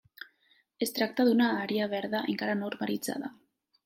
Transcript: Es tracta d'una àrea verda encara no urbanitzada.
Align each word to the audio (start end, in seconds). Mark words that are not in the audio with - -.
Es 0.85 0.93
tracta 0.95 1.25
d'una 1.27 1.49
àrea 1.65 1.89
verda 1.91 2.21
encara 2.33 2.57
no 2.63 2.71
urbanitzada. 2.73 3.31